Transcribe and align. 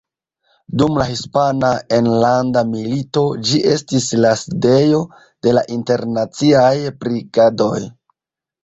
Dum 0.81 0.95
la 1.01 1.05
Hispana 1.09 1.69
Enlanda 1.97 2.65
Milito 2.71 3.27
ĝi 3.51 3.61
estis 3.75 4.09
la 4.25 4.33
sidejo 4.43 5.03
de 5.21 5.55
la 5.61 5.67
Internaciaj 5.79 6.75
Brigadoj. 7.07 7.77